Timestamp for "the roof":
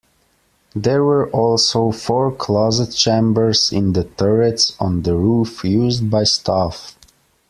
5.03-5.63